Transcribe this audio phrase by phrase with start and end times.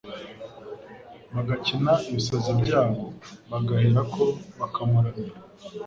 [1.33, 3.01] bagakira ibisazi byabo
[3.51, 4.23] bagaherako
[4.59, 5.33] bakamuramya.